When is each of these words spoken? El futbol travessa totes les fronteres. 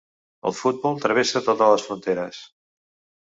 El 0.49 0.53
futbol 0.59 0.95
travessa 1.03 1.43
totes 1.49 1.71
les 1.73 1.85
fronteres. 1.89 2.39